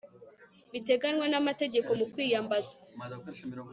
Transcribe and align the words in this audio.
biteganywa 0.71 1.25
n 1.31 1.35
amategeko 1.41 1.89
mu 1.99 2.05
kwiyambaza 2.13 2.75